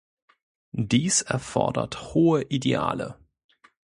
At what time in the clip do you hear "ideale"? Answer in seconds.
2.45-3.19